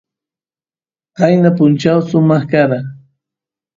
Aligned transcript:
qayna 1.17 1.49
punchaw 1.57 1.99
sumaq 2.09 2.43
kara 2.51 2.79